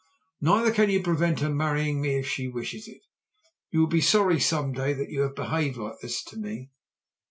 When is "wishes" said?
2.47-2.87